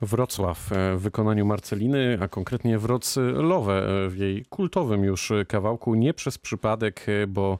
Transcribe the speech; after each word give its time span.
Wrocław 0.00 0.72
e, 0.72 0.96
w 0.96 1.00
wykonaniu 1.00 1.46
Marceliny, 1.46 2.18
a 2.20 2.28
konkretnie 2.28 2.78
Wrocłowe 2.78 4.08
w 4.08 4.16
jej 4.16 4.44
kultowym 4.44 5.04
już 5.04 5.32
kawałku. 5.48 5.94
Nie 5.94 6.14
przez 6.14 6.38
przypadek, 6.38 7.06
e, 7.08 7.26
bo 7.26 7.58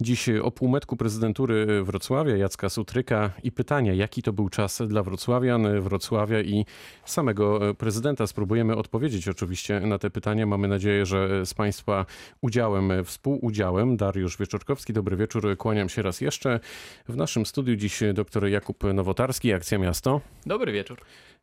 dziś 0.00 0.28
o 0.28 0.50
półmetku 0.50 0.96
prezydentury 0.96 1.82
Wrocławia, 1.82 2.36
Jacka 2.36 2.68
Sutryka 2.68 3.30
i 3.42 3.52
pytania, 3.52 3.94
jaki 3.94 4.22
to 4.22 4.32
był 4.32 4.48
czas 4.48 4.82
dla 4.86 5.02
Wrocławian, 5.02 5.80
Wrocławia 5.80 6.40
i 6.40 6.66
samego 7.04 7.74
prezydenta. 7.74 8.26
Spróbujemy 8.26 8.76
odpowiedzieć 8.76 9.28
oczywiście 9.28 9.80
na 9.80 9.98
te 9.98 10.10
pytania. 10.10 10.46
Mamy 10.46 10.68
nadzieję, 10.68 11.06
że 11.06 11.46
z 11.46 11.54
Państwa 11.54 12.06
udziałem, 12.40 13.04
współudziałem. 13.04 13.96
Dariusz 13.96 14.38
Wieczorkowski, 14.38 14.92
dobry 14.92 15.16
wieczór, 15.16 15.56
kłaniam 15.56 15.88
się 15.88 16.02
raz 16.02 16.20
jeszcze. 16.20 16.60
W 17.08 17.16
naszym 17.16 17.46
studiu 17.46 17.76
dziś 17.76 18.00
dr 18.14 18.46
Jakub 18.46 18.84
Nowotarski, 18.94 19.52
Akcja 19.52 19.78
Miasto. 19.78 20.20
Dobry 20.46 20.72
wieczór. 20.72 20.98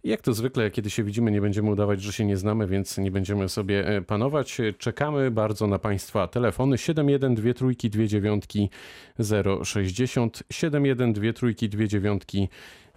Jak 0.05 0.21
to 0.21 0.33
zwykle, 0.33 0.71
kiedy 0.71 0.89
się 0.89 1.03
widzimy, 1.03 1.31
nie 1.31 1.41
będziemy 1.41 1.71
udawać, 1.71 2.01
że 2.01 2.13
się 2.13 2.25
nie 2.25 2.37
znamy, 2.37 2.68
więc 2.68 2.97
nie 2.97 3.11
będziemy 3.11 3.50
sobie 3.50 3.87
e, 3.87 4.01
panować. 4.01 4.57
Czekamy 4.77 5.32
bardzo 5.32 5.68
na 5.68 5.79
Państwa 5.79 6.27
telefony 6.27 6.77
71 6.77 7.54
trójki 11.33 11.69
29 11.69 12.25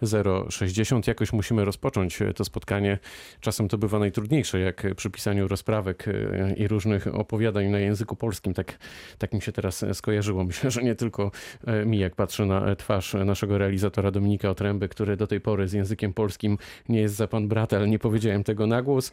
060 0.01 0.49
71 0.49 0.49
trójki 0.49 0.69
29 0.69 0.69
060. 0.79 1.07
Jakoś 1.07 1.33
musimy 1.33 1.65
rozpocząć 1.65 2.19
to 2.35 2.45
spotkanie. 2.45 2.99
Czasem 3.39 3.67
to 3.67 3.77
bywa 3.77 3.99
najtrudniejsze, 3.99 4.59
jak 4.59 4.87
przy 4.95 5.09
pisaniu 5.09 5.47
rozprawek 5.47 6.07
e, 6.07 6.53
i 6.53 6.67
różnych 6.67 7.07
opowiadań 7.07 7.67
na 7.67 7.79
języku 7.79 8.15
polskim. 8.15 8.53
Tak, 8.53 8.77
tak 9.17 9.33
mi 9.33 9.41
się 9.41 9.51
teraz 9.51 9.85
skojarzyło. 9.93 10.43
Myślę, 10.49 10.71
że 10.71 10.83
nie 10.83 10.95
tylko 10.95 11.31
e, 11.67 11.85
mi, 11.85 11.99
jak 11.99 12.15
patrzę 12.15 12.45
na 12.45 12.75
twarz 12.75 13.13
naszego 13.13 13.57
realizatora 13.57 14.11
Dominika 14.11 14.49
Otręby, 14.49 14.89
który 14.89 15.17
do 15.17 15.27
tej 15.27 15.41
pory 15.41 15.67
z 15.67 15.73
językiem 15.73 16.13
polskim 16.13 16.57
nie 16.89 17.01
jest 17.01 17.15
za 17.15 17.27
pan 17.27 17.47
brat, 17.47 17.73
ale 17.73 17.87
nie 17.87 17.99
powiedziałem 17.99 18.43
tego 18.43 18.67
na 18.67 18.81
głos. 18.81 19.11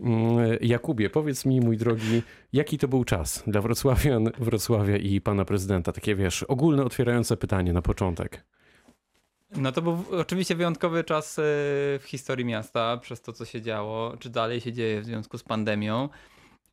Mm, 0.00 0.58
Jakubie, 0.60 1.10
powiedz 1.10 1.44
mi, 1.44 1.60
mój 1.60 1.76
drogi, 1.76 2.22
jaki 2.52 2.78
to 2.78 2.88
był 2.88 3.04
czas 3.04 3.42
dla 3.46 3.60
Wrocławian, 3.60 4.30
Wrocławia 4.38 4.96
i 4.96 5.20
pana 5.20 5.44
prezydenta? 5.44 5.92
Takie, 5.92 6.14
wiesz, 6.14 6.42
ogólne, 6.42 6.84
otwierające 6.84 7.36
pytanie 7.36 7.72
na 7.72 7.82
początek. 7.82 8.44
No 9.56 9.72
to 9.72 9.82
był 9.82 10.04
oczywiście 10.10 10.54
wyjątkowy 10.54 11.04
czas 11.04 11.38
e, 11.38 11.42
w 11.98 12.02
historii 12.04 12.44
miasta 12.44 12.96
przez 12.96 13.20
to, 13.20 13.32
co 13.32 13.44
się 13.44 13.62
działo, 13.62 14.16
czy 14.16 14.30
dalej 14.30 14.60
się 14.60 14.72
dzieje 14.72 15.00
w 15.00 15.04
związku 15.04 15.38
z 15.38 15.42
pandemią. 15.42 16.08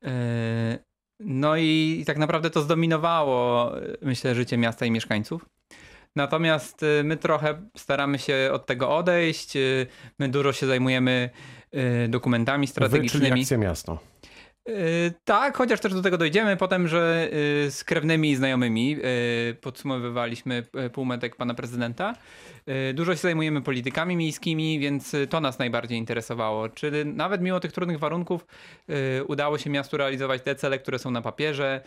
E, 0.03 0.79
no 1.19 1.57
i 1.57 2.03
tak 2.07 2.17
naprawdę 2.17 2.49
to 2.49 2.61
zdominowało, 2.61 3.71
myślę, 4.01 4.35
życie 4.35 4.57
miasta 4.57 4.85
i 4.85 4.91
mieszkańców. 4.91 5.45
Natomiast 6.15 6.85
my 7.03 7.17
trochę 7.17 7.69
staramy 7.77 8.19
się 8.19 8.49
od 8.53 8.65
tego 8.65 8.97
odejść. 8.97 9.53
My 10.19 10.29
dużo 10.29 10.53
się 10.53 10.67
zajmujemy 10.67 11.29
dokumentami 12.09 12.67
strategicznymi. 12.67 13.23
Wy, 13.23 13.29
czyli 13.29 13.41
akcja 13.41 13.57
miasto. 13.57 13.99
Tak, 15.25 15.57
chociaż 15.57 15.79
też 15.79 15.93
do 15.93 16.01
tego 16.01 16.17
dojdziemy 16.17 16.57
potem, 16.57 16.87
że 16.87 17.29
z 17.69 17.83
krewnymi 17.83 18.31
i 18.31 18.35
znajomymi 18.35 18.97
podsumowywaliśmy 19.61 20.63
półmetek 20.93 21.35
pana 21.35 21.53
prezydenta. 21.53 22.13
Dużo 22.93 23.15
się 23.15 23.21
zajmujemy 23.21 23.61
politykami 23.61 24.15
miejskimi, 24.15 24.79
więc 24.79 25.15
to 25.29 25.41
nas 25.41 25.59
najbardziej 25.59 25.97
interesowało. 25.97 26.69
Czy 26.69 27.05
nawet 27.05 27.41
mimo 27.41 27.59
tych 27.59 27.71
trudnych 27.71 27.99
warunków 27.99 28.45
udało 29.27 29.57
się 29.57 29.69
miastu 29.69 29.97
realizować 29.97 30.41
te 30.41 30.55
cele, 30.55 30.79
które 30.79 30.99
są 30.99 31.11
na 31.11 31.21
papierze, 31.21 31.81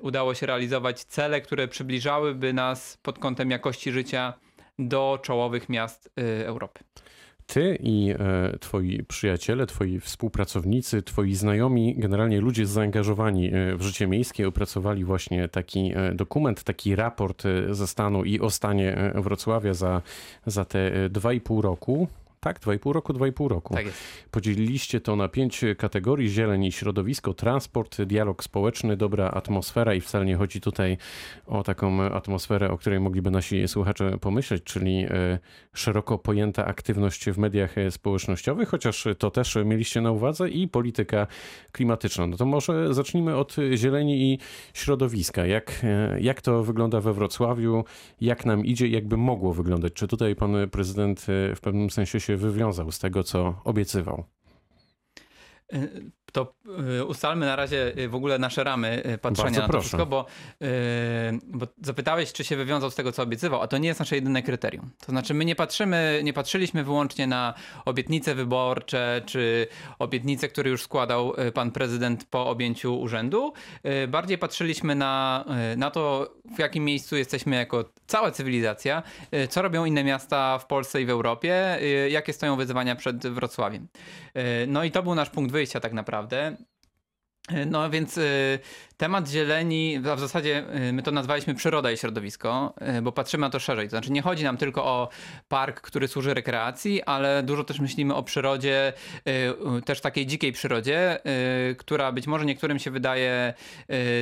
udało 0.00 0.34
się 0.34 0.46
realizować 0.46 1.04
cele, 1.04 1.40
które 1.40 1.68
przybliżałyby 1.68 2.52
nas 2.52 2.98
pod 3.02 3.18
kątem 3.18 3.50
jakości 3.50 3.92
życia 3.92 4.32
do 4.78 5.18
czołowych 5.22 5.68
miast 5.68 6.10
Europy. 6.44 6.80
Ty 7.46 7.78
i 7.80 8.14
e, 8.18 8.58
twoi 8.58 9.04
przyjaciele, 9.08 9.66
twoi 9.66 10.00
współpracownicy, 10.00 11.02
twoi 11.02 11.34
znajomi, 11.34 11.94
generalnie 11.98 12.40
ludzie 12.40 12.66
zaangażowani 12.66 13.46
e, 13.54 13.76
w 13.76 13.82
życie 13.82 14.06
miejskie 14.06 14.48
opracowali 14.48 15.04
właśnie 15.04 15.48
taki 15.48 15.92
e, 15.94 16.14
dokument, 16.14 16.62
taki 16.62 16.96
raport 16.96 17.42
ze 17.70 17.86
stanu 17.86 18.24
i 18.24 18.40
o 18.40 18.50
stanie 18.50 19.12
Wrocławia 19.14 19.74
za, 19.74 20.02
za 20.46 20.64
te 20.64 21.08
dwa 21.10 21.32
i 21.32 21.40
pół 21.40 21.62
roku. 21.62 22.08
Tak, 22.46 22.60
2,5 22.60 22.92
roku, 22.92 23.12
2,5 23.12 23.48
roku. 23.48 23.74
Tak 23.74 23.86
jest. 23.86 23.98
Podzieliliście 24.30 25.00
to 25.00 25.16
na 25.16 25.28
pięć 25.28 25.64
kategorii: 25.78 26.28
zieleń 26.28 26.64
i 26.64 26.72
środowisko, 26.72 27.34
transport, 27.34 28.02
dialog 28.02 28.44
społeczny, 28.44 28.96
dobra 28.96 29.30
atmosfera 29.30 29.94
i 29.94 30.00
wcale 30.00 30.24
nie 30.24 30.36
chodzi 30.36 30.60
tutaj 30.60 30.96
o 31.46 31.62
taką 31.62 32.02
atmosferę, 32.02 32.70
o 32.70 32.78
której 32.78 33.00
mogliby 33.00 33.30
nasi 33.30 33.68
słuchacze 33.68 34.18
pomyśleć, 34.18 34.62
czyli 34.62 35.06
e, 35.10 35.38
szeroko 35.74 36.18
pojęta 36.18 36.66
aktywność 36.66 37.30
w 37.30 37.38
mediach 37.38 37.74
społecznościowych, 37.90 38.68
chociaż 38.68 39.08
to 39.18 39.30
też 39.30 39.58
mieliście 39.64 40.00
na 40.00 40.12
uwadze 40.12 40.48
i 40.48 40.68
polityka 40.68 41.26
klimatyczna. 41.72 42.26
No 42.26 42.36
to 42.36 42.46
może 42.46 42.94
zacznijmy 42.94 43.36
od 43.36 43.56
zieleni 43.74 44.32
i 44.32 44.38
środowiska. 44.74 45.46
Jak, 45.46 45.80
e, 45.82 46.20
jak 46.20 46.40
to 46.40 46.62
wygląda 46.62 47.00
we 47.00 47.12
Wrocławiu? 47.12 47.84
Jak 48.20 48.46
nam 48.46 48.64
idzie? 48.64 48.88
Jakby 48.88 49.16
mogło 49.16 49.52
wyglądać? 49.52 49.92
Czy 49.92 50.08
tutaj 50.08 50.36
pan 50.36 50.70
prezydent 50.70 51.20
e, 51.20 51.54
w 51.54 51.60
pewnym 51.60 51.90
sensie 51.90 52.20
się 52.20 52.35
wywiązał 52.36 52.92
z 52.92 52.98
tego, 52.98 53.24
co 53.24 53.60
obiecywał. 53.64 54.24
Y, 56.28 56.32
to 56.32 56.54
y, 56.98 57.04
ustalmy 57.04 57.46
na 57.46 57.56
razie 57.56 57.92
y, 57.98 58.08
w 58.08 58.14
ogóle 58.14 58.38
nasze 58.38 58.64
ramy 58.64 59.02
patrzenia 59.22 59.50
Bardzo 59.50 59.60
na 59.60 59.66
to 59.66 59.72
proszę. 59.72 59.88
wszystko, 59.88 60.06
bo, 60.06 60.26
bo 61.46 61.66
zapytałeś, 61.82 62.32
czy 62.32 62.44
się 62.44 62.56
wywiązał 62.56 62.90
z 62.90 62.94
tego, 62.94 63.12
co 63.12 63.22
obiecywał, 63.22 63.62
a 63.62 63.66
to 63.66 63.78
nie 63.78 63.88
jest 63.88 64.00
nasze 64.00 64.14
jedyne 64.14 64.42
kryterium. 64.42 64.90
To 65.06 65.12
znaczy, 65.12 65.34
my 65.34 65.44
nie 65.44 65.56
patrzymy, 65.56 66.20
nie 66.24 66.32
patrzyliśmy 66.32 66.84
wyłącznie 66.84 67.26
na 67.26 67.54
obietnice 67.84 68.34
wyborcze, 68.34 69.22
czy 69.26 69.66
obietnice, 69.98 70.48
które 70.48 70.70
już 70.70 70.82
składał 70.82 71.34
pan 71.54 71.70
prezydent 71.70 72.24
po 72.24 72.46
objęciu 72.46 73.00
urzędu. 73.00 73.52
Bardziej 74.08 74.38
patrzyliśmy 74.38 74.94
na, 74.94 75.44
na 75.76 75.90
to, 75.90 76.34
w 76.56 76.58
jakim 76.58 76.84
miejscu 76.84 77.16
jesteśmy 77.16 77.56
jako 77.56 77.84
cała 78.06 78.30
cywilizacja, 78.30 79.02
co 79.48 79.62
robią 79.62 79.84
inne 79.84 80.04
miasta 80.04 80.58
w 80.58 80.66
Polsce 80.66 81.02
i 81.02 81.06
w 81.06 81.10
Europie, 81.10 81.78
jakie 82.10 82.32
stoją 82.32 82.56
wyzwania 82.56 82.96
przed 82.96 83.26
Wrocławiem. 83.26 83.88
No 84.66 84.84
i 84.84 84.90
to 84.90 85.02
był 85.02 85.14
nasz 85.14 85.30
punkt 85.30 85.52
wyjścia 85.52 85.80
tak 85.80 85.92
naprawdę. 85.92 86.15
No 87.66 87.90
więc 87.90 88.18
y, 88.18 88.58
temat 88.96 89.28
zieleni, 89.28 90.00
a 90.12 90.16
w 90.16 90.20
zasadzie 90.20 90.64
y, 90.88 90.92
my 90.92 91.02
to 91.02 91.10
nazwaliśmy 91.10 91.54
przyroda 91.54 91.90
i 91.90 91.96
środowisko, 91.96 92.74
bo 93.02 93.12
patrzymy 93.12 93.40
na 93.40 93.50
to 93.50 93.58
szerzej. 93.58 93.86
To 93.86 93.90
znaczy 93.90 94.12
nie 94.12 94.22
chodzi 94.22 94.44
nam 94.44 94.56
tylko 94.56 94.84
o 94.84 95.08
park, 95.48 95.80
który 95.80 96.08
służy 96.08 96.34
rekreacji, 96.34 97.02
ale 97.02 97.42
dużo 97.42 97.64
też 97.64 97.80
myślimy 97.80 98.14
o 98.14 98.22
przyrodzie, 98.22 98.92
też 99.84 100.00
takiej 100.00 100.26
dzikiej 100.26 100.52
przyrodzie, 100.52 101.18
która 101.78 102.12
być 102.12 102.26
może 102.26 102.44
niektórym 102.44 102.78
się 102.78 102.90
wydaje 102.90 103.54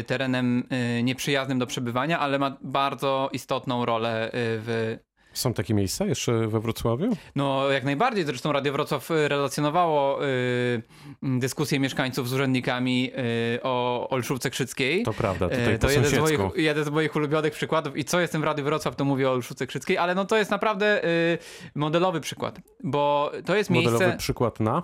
terenem 0.07 0.69
nieprzyjaznym 1.03 1.59
do 1.59 1.67
przebywania, 1.67 2.19
ale 2.19 2.39
ma 2.39 2.57
bardzo 2.61 3.29
istotną 3.33 3.85
rolę 3.85 4.31
w 4.33 4.97
są 5.35 5.55
takie 5.55 5.75
miejsca 5.75 6.05
jeszcze 6.05 6.47
we 6.49 6.61
Wrocławiu? 6.61 7.17
No, 7.37 7.71
jak 7.71 7.85
najbardziej. 7.85 8.25
Zresztą 8.25 8.53
Radio 8.53 8.73
Wrocław 8.73 9.11
y, 9.11 9.29
relacjonowało 9.29 10.25
y, 10.27 10.83
dyskusję 11.23 11.81
mieszkańców 11.81 12.29
z 12.29 12.33
urzędnikami 12.33 13.11
y, 13.57 13.63
o 13.63 14.09
Olszówce 14.11 14.51
Krzyckiej. 14.51 15.03
To 15.03 15.13
prawda, 15.13 15.49
tutaj 15.49 15.75
y, 15.75 15.79
To 15.79 15.91
jeden 15.91 16.05
z, 16.07 16.19
moich, 16.19 16.41
jeden 16.57 16.85
z 16.85 16.89
moich 16.89 17.17
ulubionych 17.17 17.53
przykładów. 17.53 17.97
I 17.97 18.05
co 18.05 18.21
jestem 18.21 18.41
w 18.41 18.45
Radiu 18.45 18.65
Wrocław, 18.65 18.97
to 18.97 19.05
mówię 19.05 19.29
o 19.29 19.33
Olszówce 19.33 19.67
Krzyckiej, 19.67 19.99
ale 19.99 20.15
no 20.15 20.25
to 20.25 20.37
jest 20.37 20.51
naprawdę 20.51 21.05
y, 21.05 21.39
modelowy 21.75 22.21
przykład, 22.21 22.61
bo 22.85 23.33
to 23.45 23.57
jest 23.57 23.71
miejsce... 23.71 23.93
Modelowy 23.93 24.19
przykład 24.19 24.61
na? 24.61 24.83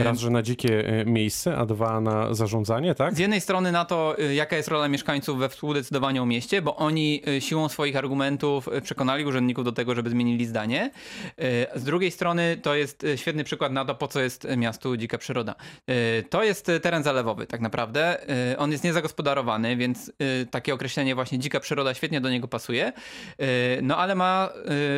Y, 0.00 0.04
Raz, 0.04 0.18
że 0.18 0.30
na 0.30 0.42
dzikie 0.42 1.04
miejsce, 1.06 1.56
a 1.56 1.66
dwa 1.66 2.00
na 2.00 2.34
zarządzanie, 2.34 2.94
tak? 2.94 3.14
Z 3.14 3.18
jednej 3.18 3.40
strony 3.40 3.72
na 3.72 3.84
to, 3.84 4.16
jaka 4.34 4.56
jest 4.56 4.68
rola 4.68 4.88
mieszkańców 4.88 5.38
we 5.38 5.48
współdecydowaniu 5.48 6.22
o 6.22 6.26
mieście, 6.26 6.62
bo 6.62 6.76
oni 6.76 7.22
siłą 7.40 7.68
swoich 7.68 7.96
argumentów 7.96 8.68
przekonali 8.82 9.24
urzędników 9.24 9.49
do 9.54 9.72
tego, 9.72 9.94
żeby 9.94 10.10
zmienili 10.10 10.46
zdanie. 10.46 10.90
E, 11.38 11.78
z 11.78 11.84
drugiej 11.84 12.10
strony 12.10 12.56
to 12.62 12.74
jest 12.74 13.04
e, 13.04 13.18
świetny 13.18 13.44
przykład 13.44 13.72
na 13.72 13.84
to, 13.84 13.94
po 13.94 14.08
co 14.08 14.20
jest 14.20 14.46
miastu 14.56 14.96
dzika 14.96 15.18
przyroda. 15.18 15.54
E, 15.86 16.22
to 16.22 16.44
jest 16.44 16.70
teren 16.82 17.02
zalewowy 17.02 17.46
tak 17.46 17.60
naprawdę. 17.60 18.18
On 18.58 18.72
jest 18.72 18.84
niezagospodarowany, 18.84 19.76
więc 19.76 20.12
takie 20.50 20.74
określenie 20.74 21.14
właśnie 21.14 21.38
dzika 21.38 21.60
przyroda 21.60 21.94
świetnie 21.94 22.20
do 22.20 22.30
niego 22.30 22.48
pasuje. 22.48 22.92
No 23.82 23.96
ale 23.96 24.14
ma 24.14 24.48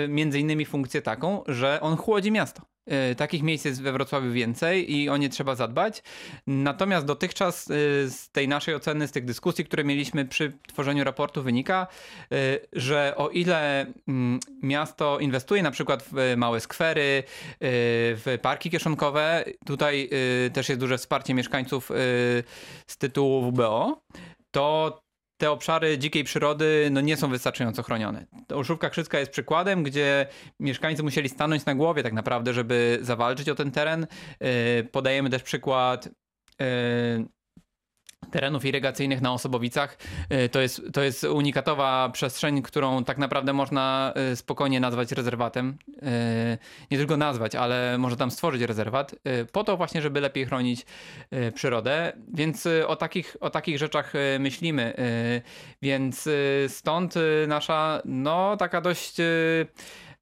między 0.09 0.41
innymi 0.41 0.65
funkcję 0.65 1.03
taką, 1.03 1.43
że 1.47 1.81
on 1.81 1.97
chłodzi 1.97 2.31
miasto. 2.31 2.72
E, 2.87 3.15
takich 3.15 3.43
miejsc 3.43 3.65
jest 3.65 3.83
we 3.83 3.93
Wrocławiu 3.93 4.33
więcej 4.33 4.97
i 4.97 5.09
o 5.09 5.17
nie 5.17 5.29
trzeba 5.29 5.55
zadbać. 5.55 6.03
Natomiast 6.47 7.07
dotychczas 7.07 7.71
e, 7.71 7.75
z 8.11 8.31
tej 8.31 8.49
naszej 8.49 8.75
oceny, 8.75 9.09
z 9.09 9.13
tych 9.13 9.25
dyskusji, 9.25 9.65
które 9.65 9.85
mieliśmy 9.85 10.25
przy 10.25 10.53
tworzeniu 10.69 11.05
raportu, 11.05 11.43
wynika, 11.43 11.87
e, 12.33 12.37
że 12.73 13.15
o 13.17 13.29
ile 13.29 13.87
mm, 14.09 14.41
miasto 14.63 15.19
inwestuje 15.19 15.63
na 15.63 15.71
przykład 15.71 16.05
w 16.13 16.35
małe 16.37 16.61
skwery, 16.61 17.23
w 17.61 18.39
parki 18.43 18.71
kieszonkowe, 18.71 19.45
tutaj 19.67 20.11
też 20.53 20.69
jest 20.69 20.81
duże 20.81 20.99
wsparcie 20.99 21.35
mieszkańców 21.35 21.91
z 22.87 22.97
tytułu 22.99 23.51
WBO, 23.51 24.03
to 24.51 25.03
te 25.43 25.51
obszary 25.51 25.99
dzikiej 25.99 26.25
przyrody 26.25 26.89
no, 26.91 27.01
nie 27.01 27.17
są 27.17 27.29
wystarczająco 27.29 27.83
chronione. 27.83 28.27
Olszówka 28.55 28.91
Krzycka 28.91 29.19
jest 29.19 29.31
przykładem, 29.31 29.83
gdzie 29.83 30.27
mieszkańcy 30.61 31.03
musieli 31.03 31.29
stanąć 31.29 31.65
na 31.65 31.75
głowie 31.75 32.03
tak 32.03 32.13
naprawdę, 32.13 32.55
żeby 32.55 32.99
zawalczyć 33.01 33.49
o 33.49 33.55
ten 33.55 33.71
teren. 33.71 34.07
Podajemy 34.93 35.31
też 35.31 35.43
przykład 35.43 36.09
terenów 38.31 38.65
irygacyjnych 38.65 39.21
na 39.21 39.33
Osobowicach. 39.33 39.99
Y, 40.33 40.49
to 40.49 40.61
jest, 40.61 40.83
to 40.93 41.03
jest 41.03 41.25
unikatowa 41.25 42.11
przestrzeń, 42.13 42.63
którą 42.63 43.05
tak 43.05 43.19
naprawdę 43.19 43.53
można 43.53 44.15
y, 44.33 44.37
spokojnie 44.37 44.81
nazwać 44.81 45.13
rezerwatem. 45.13 45.77
Y, 45.89 46.59
nie 46.91 46.99
tylko 46.99 47.17
nazwać, 47.17 47.55
ale 47.55 47.99
można 47.99 48.17
tam 48.17 48.31
stworzyć 48.31 48.63
rezerwat, 48.63 49.15
po 49.53 49.65
to 49.65 49.77
właśnie, 49.77 50.03
żeby 50.03 50.21
lepiej 50.21 50.47
chronić 50.47 50.87
przyrodę. 51.55 52.13
Więc 52.35 52.69
o 52.87 52.97
takich, 52.97 53.37
o 53.41 53.51
takich 53.51 53.79
rzeczach 53.79 54.13
myślimy. 54.39 54.95
Więc 55.83 56.29
stąd 56.69 57.15
nasza, 57.49 58.03
no 58.05 58.57
taka 58.57 58.81
dość 58.81 59.17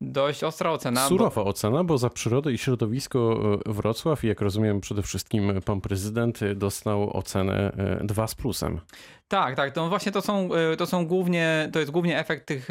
dość 0.00 0.44
ostra 0.44 0.70
ocena. 0.70 1.08
Surowa 1.08 1.44
bo... 1.44 1.50
ocena, 1.50 1.84
bo 1.84 1.98
za 1.98 2.10
przyrodę 2.10 2.52
i 2.52 2.58
środowisko 2.58 3.40
e, 3.66 3.72
Wrocław, 3.72 4.24
jak 4.24 4.40
rozumiem 4.40 4.80
przede 4.80 5.02
wszystkim 5.02 5.60
pan 5.64 5.80
prezydent 5.80 6.40
dostał 6.54 7.16
ocenę 7.16 7.72
2 8.04 8.24
e, 8.24 8.28
z 8.28 8.34
plusem. 8.34 8.80
Tak, 9.28 9.56
tak. 9.56 9.72
To 9.72 9.88
właśnie 9.88 10.12
to 10.12 10.22
są, 10.22 10.48
to 10.78 10.86
są 10.86 11.06
głównie, 11.06 11.68
to 11.72 11.78
jest 11.78 11.90
głównie 11.90 12.18
efekt 12.18 12.46
tych, 12.46 12.68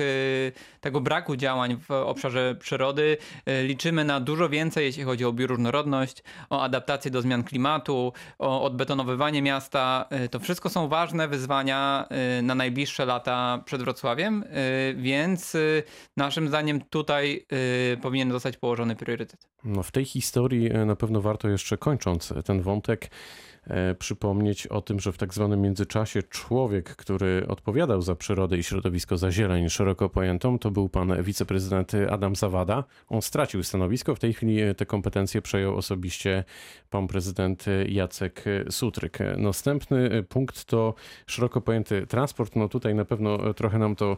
tego 0.81 1.01
braku 1.01 1.35
działań 1.35 1.77
w 1.87 1.91
obszarze 1.91 2.55
przyrody. 2.59 3.17
Liczymy 3.63 4.03
na 4.03 4.19
dużo 4.19 4.49
więcej, 4.49 4.85
jeśli 4.85 5.03
chodzi 5.03 5.25
o 5.25 5.33
bioróżnorodność, 5.33 6.23
o 6.49 6.61
adaptację 6.61 7.11
do 7.11 7.21
zmian 7.21 7.43
klimatu, 7.43 8.13
o 8.39 8.63
odbetonowywanie 8.63 9.41
miasta. 9.41 10.09
To 10.31 10.39
wszystko 10.39 10.69
są 10.69 10.87
ważne 10.87 11.27
wyzwania 11.27 12.07
na 12.43 12.55
najbliższe 12.55 13.05
lata 13.05 13.61
przed 13.65 13.81
Wrocławiem, 13.81 14.43
więc 14.95 15.57
naszym 16.17 16.47
zdaniem 16.47 16.81
tutaj 16.81 17.18
powinien 18.01 18.31
zostać 18.31 18.57
położony 18.57 18.95
priorytet. 18.95 19.47
No 19.63 19.83
w 19.83 19.91
tej 19.91 20.05
historii 20.05 20.69
na 20.69 20.95
pewno 20.95 21.21
warto 21.21 21.49
jeszcze 21.49 21.77
kończąc 21.77 22.33
ten 22.45 22.61
wątek 22.61 23.09
E, 23.69 23.95
przypomnieć 23.95 24.67
o 24.67 24.81
tym, 24.81 24.99
że 24.99 25.11
w 25.11 25.17
tak 25.17 25.33
zwanym 25.33 25.61
międzyczasie 25.61 26.23
człowiek, 26.23 26.95
który 26.95 27.45
odpowiadał 27.47 28.01
za 28.01 28.15
przyrodę 28.15 28.57
i 28.57 28.63
środowisko, 28.63 29.17
za 29.17 29.31
zieleń 29.31 29.69
szeroko 29.69 30.09
pojętą, 30.09 30.59
to 30.59 30.71
był 30.71 30.89
pan 30.89 31.23
wiceprezydent 31.23 31.91
Adam 32.09 32.35
Zawada. 32.35 32.83
On 33.09 33.21
stracił 33.21 33.63
stanowisko, 33.63 34.15
w 34.15 34.19
tej 34.19 34.33
chwili 34.33 34.75
te 34.77 34.85
kompetencje 34.85 35.41
przejął 35.41 35.75
osobiście 35.75 36.43
pan 36.89 37.07
prezydent 37.07 37.65
Jacek 37.87 38.43
Sutryk. 38.69 39.17
Następny 39.37 40.23
punkt 40.23 40.65
to 40.65 40.93
szeroko 41.27 41.61
pojęty 41.61 42.07
transport. 42.07 42.55
No 42.55 42.69
tutaj 42.69 42.95
na 42.95 43.05
pewno 43.05 43.53
trochę 43.53 43.79
nam 43.79 43.95
to 43.95 44.17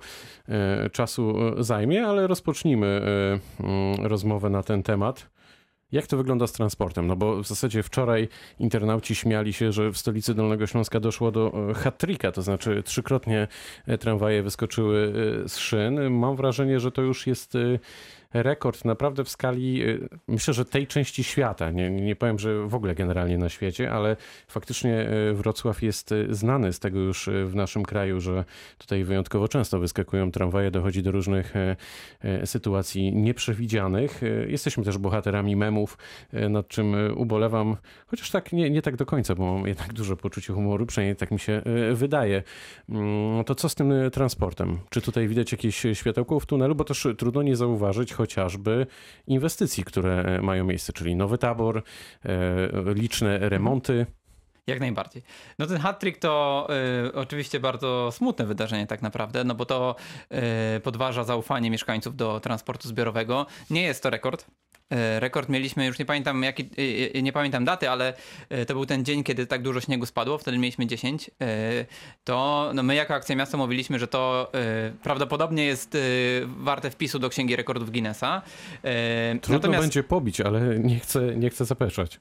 czasu 0.92 1.36
zajmie, 1.64 2.08
ale 2.08 2.28
rozpocznijmy 2.28 2.91
rozmowę 4.00 4.50
na 4.50 4.64
ten 4.64 4.84
temat. 4.84 5.30
Jak 5.92 6.08
to 6.08 6.18
wygląda 6.18 6.48
z 6.48 6.52
transportem? 6.52 7.08
No 7.08 7.16
bo 7.16 7.44
w 7.44 7.48
zasadzie 7.48 7.84
wczoraj 7.84 8.28
internauci 8.60 9.16
śmiali 9.16 9.54
się, 9.54 9.72
że 9.72 9.92
w 9.92 9.98
stolicy 9.98 10.34
Dolnego 10.34 10.68
Śląska 10.68 11.00
doszło 11.00 11.32
do 11.32 11.70
e, 11.70 11.74
hat 11.74 12.02
to 12.34 12.42
znaczy 12.42 12.84
trzykrotnie 12.84 13.48
e, 13.88 13.98
tramwaje 13.98 14.44
wyskoczyły 14.44 15.14
e, 15.46 15.50
z 15.50 15.58
szyn. 15.58 16.10
Mam 16.10 16.36
wrażenie, 16.36 16.80
że 16.80 16.92
to 16.92 17.02
już 17.02 17.28
jest 17.28 17.58
rekord 18.34 18.86
naprawdę 18.86 19.24
w 19.24 19.30
skali, 19.30 19.84
myślę, 20.28 20.54
że 20.54 20.66
tej 20.66 20.88
części 20.88 21.24
świata. 21.24 21.72
Nie, 21.72 21.90
nie 21.90 22.16
powiem, 22.16 22.40
że 22.40 22.68
w 22.68 22.76
ogóle 22.76 22.96
generalnie 22.96 23.38
na 23.38 23.50
świecie, 23.50 23.92
ale 23.92 24.16
faktycznie 24.48 25.10
Wrocław 25.34 25.82
jest 25.82 26.14
znany 26.30 26.74
z 26.74 26.80
tego 26.80 27.00
już 27.00 27.30
w 27.46 27.56
naszym 27.56 27.84
kraju, 27.84 28.22
że 28.22 28.46
tutaj 28.78 29.04
wyjątkowo 29.04 29.48
często 29.48 29.80
wyskakują 29.80 30.32
tramwaje, 30.32 30.72
dochodzi 30.72 31.04
do 31.04 31.12
różnych 31.12 31.54
sytuacji 32.46 33.16
nieprzewidzianych. 33.16 34.22
Jesteśmy 34.48 34.84
też 34.84 34.98
bohaterami 34.98 35.56
memów, 35.82 35.98
nad 36.50 36.68
czym 36.68 36.96
ubolewam, 37.16 37.78
chociaż 38.08 38.32
tak 38.32 38.54
nie, 38.54 38.70
nie 38.70 38.82
tak 38.82 38.96
do 38.96 39.06
końca, 39.06 39.36
bo 39.36 39.54
mam 39.54 39.68
jednak 39.68 39.94
duże 39.94 40.18
poczucie 40.18 40.54
humoru, 40.54 40.86
przynajmniej 40.86 41.16
tak 41.16 41.32
mi 41.32 41.40
się 41.40 41.62
wydaje. 41.94 42.44
Mm, 42.90 43.44
to 43.44 43.56
co 43.56 43.70
z 43.70 43.76
tym 43.76 43.94
transportem? 44.14 44.80
Czy 44.90 45.02
tutaj 45.02 45.28
widać 45.28 45.52
jakieś 45.52 45.86
światełko 45.94 46.40
w 46.40 46.46
tunelu? 46.46 46.76
Bo 46.76 46.84
też 46.84 47.08
trudno 47.18 47.42
nie 47.44 47.56
zauważyć, 47.56 48.14
chociażby 48.14 48.88
inwestycji, 49.28 49.84
które 49.84 50.24
e, 50.24 50.42
mają 50.42 50.66
miejsce, 50.66 50.94
czyli 50.94 51.16
nowy 51.16 51.38
tabor, 51.38 51.84
e, 52.26 52.94
liczne 52.94 53.50
remonty. 53.50 54.06
Jak 54.68 54.80
najbardziej. 54.80 55.24
No 55.60 55.68
ten 55.68 55.78
hat-trick 55.78 56.20
to 56.20 56.68
y, 57.08 57.14
oczywiście 57.14 57.60
bardzo 57.60 58.10
smutne 58.12 58.46
wydarzenie 58.46 58.88
tak 58.88 59.02
naprawdę, 59.02 59.44
no 59.44 59.56
bo 59.56 59.66
to 59.66 59.96
y, 60.78 60.80
podważa 60.80 61.24
zaufanie 61.24 61.72
mieszkańców 61.72 62.16
do 62.16 62.40
transportu 62.40 62.88
zbiorowego. 62.88 63.46
Nie 63.70 63.82
jest 63.82 64.04
to 64.04 64.10
rekord. 64.10 64.46
Y, 64.92 65.20
rekord 65.20 65.50
mieliśmy, 65.50 65.86
już 65.86 66.00
nie 66.00 66.06
pamiętam 66.06 66.44
jaki, 66.44 66.70
nie 67.24 67.34
pamiętam 67.34 67.66
daty, 67.66 67.90
ale 67.90 68.14
to 68.68 68.74
był 68.74 68.86
ten 68.86 69.06
dzień, 69.06 69.24
kiedy 69.24 69.48
tak 69.48 69.62
dużo 69.62 69.82
śniegu 69.82 70.06
spadło, 70.06 70.38
wtedy 70.38 70.58
mieliśmy 70.58 70.88
10. 70.88 71.32
To 72.24 72.72
no 72.74 72.84
my 72.84 72.96
jako 72.96 73.14
Akcja 73.14 73.36
Miasta 73.36 73.58
mówiliśmy, 73.58 74.00
że 74.00 74.08
to 74.08 74.52
prawdopodobnie 75.04 75.66
jest 75.66 75.98
warte 76.46 76.92
wpisu 76.92 77.20
do 77.20 77.30
Księgi 77.30 77.56
Rekordów 77.56 77.92
Guinnessa. 77.92 78.42
Trudno 79.42 79.58
Natomiast... 79.58 79.84
będzie 79.84 80.04
pobić, 80.04 80.42
ale 80.42 80.80
nie 80.80 81.00
chcę, 81.00 81.36
nie 81.36 81.50
chcę 81.50 81.66
zapeszać. 81.66 82.20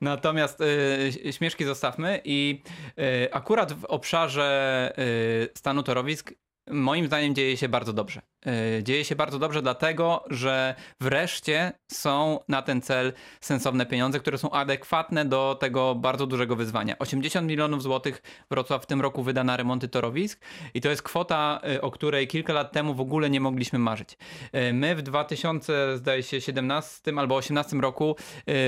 Natomiast 0.00 0.60
y, 0.60 1.32
śmieszki 1.32 1.64
zostawmy 1.64 2.20
i 2.24 2.62
y, 2.98 3.32
akurat 3.32 3.72
w 3.72 3.84
obszarze 3.84 4.92
y, 4.98 5.48
stanu 5.54 5.82
torowisk 5.82 6.32
moim 6.70 7.06
zdaniem 7.06 7.34
dzieje 7.34 7.56
się 7.56 7.68
bardzo 7.68 7.92
dobrze. 7.92 8.22
E, 8.46 8.82
dzieje 8.82 9.04
się 9.04 9.16
bardzo 9.16 9.38
dobrze, 9.38 9.62
dlatego 9.62 10.24
że 10.30 10.74
wreszcie 11.00 11.72
są 11.88 12.40
na 12.48 12.62
ten 12.62 12.82
cel 12.82 13.12
sensowne 13.40 13.86
pieniądze, 13.86 14.20
które 14.20 14.38
są 14.38 14.50
adekwatne 14.50 15.24
do 15.24 15.56
tego 15.60 15.94
bardzo 15.94 16.26
dużego 16.26 16.56
wyzwania. 16.56 16.98
80 16.98 17.48
milionów 17.48 17.82
złotych 17.82 18.22
Wrocław 18.50 18.82
w 18.82 18.86
tym 18.86 19.00
roku 19.00 19.22
wyda 19.22 19.44
na 19.44 19.56
remonty 19.56 19.88
torowisk 19.88 20.40
i 20.74 20.80
to 20.80 20.90
jest 20.90 21.02
kwota, 21.02 21.60
e, 21.74 21.82
o 21.82 21.90
której 21.90 22.28
kilka 22.28 22.52
lat 22.52 22.72
temu 22.72 22.94
w 22.94 23.00
ogóle 23.00 23.30
nie 23.30 23.40
mogliśmy 23.40 23.78
marzyć. 23.78 24.18
E, 24.52 24.72
my 24.72 24.96
w 24.96 25.02
2017 25.02 27.12
albo 27.16 27.34
2018 27.34 27.76
roku 27.76 28.16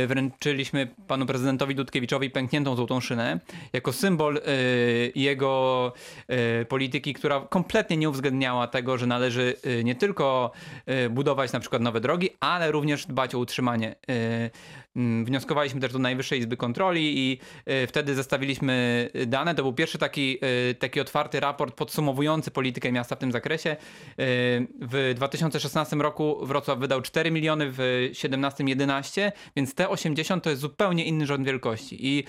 wręczyliśmy 0.07 0.95
panu 1.07 1.27
prezydentowi 1.27 1.75
Dudkiewiczowi 1.75 2.31
pękniętą 2.31 2.77
złotą 2.77 3.01
szynę 3.01 3.41
jako 3.73 3.93
symbol 3.93 4.41
jego 5.15 5.93
polityki, 6.69 7.15
która 7.15 7.41
kompletnie 7.41 7.90
nie 7.97 8.09
uwzględniała 8.09 8.67
tego, 8.67 8.99
że 8.99 9.07
należy 9.07 9.51
Y, 9.67 9.85
nie 9.85 9.95
tylko 9.95 10.51
y, 11.07 11.11
budować 11.11 11.53
na 11.53 11.61
przykład 11.61 11.83
nowe 11.83 12.01
drogi, 12.01 12.31
ale 12.41 12.73
również 12.73 13.07
dbać 13.07 13.35
o 13.35 13.39
utrzymanie. 13.39 13.95
Y, 14.11 14.51
mm, 14.97 15.25
wnioskowaliśmy 15.25 15.81
też 15.81 15.93
do 15.93 15.99
Najwyższej 15.99 16.39
Izby 16.39 16.57
Kontroli 16.57 17.19
i 17.19 17.39
wtedy 17.89 18.15
zestawiliśmy 18.15 19.09
dane. 19.27 19.55
To 19.55 19.63
był 19.63 19.73
pierwszy 19.73 19.99
taki, 19.99 20.39
taki 20.79 21.01
otwarty 21.01 21.41
raport 21.41 21.75
podsumowujący 21.75 22.51
politykę 22.51 22.93
miasta 22.93 23.17
w 23.17 23.19
tym 23.19 23.33
zakresie. 23.33 23.77
W 24.81 25.13
2016 25.17 25.97
roku 25.97 26.47
Wrocław 26.47 26.79
wydał 26.79 27.03
4 27.03 27.31
miliony, 27.31 27.71
w 27.71 27.75
2017 27.75 28.65
11, 28.65 29.33
więc 29.57 29.75
te 29.75 29.89
80 29.89 30.45
to 30.45 30.51
jest 30.51 30.63
zupełnie 30.63 31.05
inny 31.05 31.27
rząd 31.27 31.47
wielkości. 31.47 31.97
I, 32.01 32.25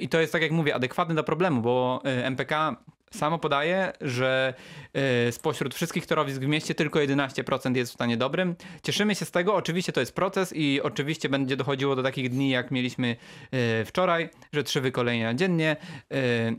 i 0.00 0.08
to 0.08 0.20
jest, 0.20 0.32
tak 0.32 0.42
jak 0.42 0.52
mówię, 0.52 0.74
adekwatne 0.74 1.14
do 1.14 1.24
problemu, 1.24 1.60
bo 1.60 2.02
MPK 2.04 2.76
samo 3.10 3.38
podaje, 3.38 3.92
że 4.00 4.54
e, 4.92 5.32
spośród 5.32 5.74
wszystkich 5.74 6.06
torowisk 6.06 6.40
w 6.40 6.46
mieście 6.46 6.74
tylko 6.74 6.98
11% 6.98 7.76
jest 7.76 7.90
w 7.92 7.94
stanie 7.94 8.16
dobrym. 8.16 8.54
Cieszymy 8.82 9.14
się 9.14 9.24
z 9.24 9.30
tego, 9.30 9.54
oczywiście 9.54 9.92
to 9.92 10.00
jest 10.00 10.14
proces 10.14 10.52
i 10.56 10.80
oczywiście 10.82 11.28
będzie 11.28 11.56
dochodziło 11.56 11.96
do 11.96 12.02
takich 12.02 12.30
dni, 12.30 12.50
jak 12.50 12.70
mieliśmy 12.70 13.16
e, 13.50 13.84
wczoraj, 13.84 14.30
że 14.52 14.62
trzy 14.62 14.80
wykolenia 14.80 15.34
dziennie. 15.34 15.76
E, 16.12 16.52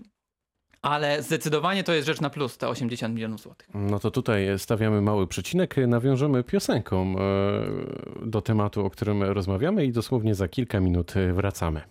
ale 0.82 1.24
zdecydowanie 1.24 1.84
to 1.84 1.94
jest 1.94 2.08
rzecz 2.08 2.22
na 2.22 2.30
plus, 2.30 2.58
te 2.58 2.70
80 2.70 3.16
milionów 3.16 3.42
złotych. 3.42 3.68
No 3.74 4.00
to 4.00 4.12
tutaj 4.12 4.60
stawiamy 4.60 5.02
mały 5.02 5.28
przecinek, 5.28 5.76
nawiążemy 5.88 6.44
piosenką 6.44 7.16
do 8.26 8.42
tematu, 8.42 8.86
o 8.86 8.90
którym 8.90 9.24
rozmawiamy 9.24 9.86
i 9.86 9.92
dosłownie 9.92 10.36
za 10.36 10.48
kilka 10.48 10.80
minut 10.80 11.14
wracamy. 11.34 11.82